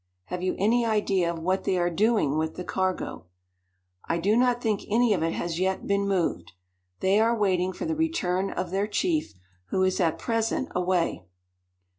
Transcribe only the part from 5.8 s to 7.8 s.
been moved. They are waiting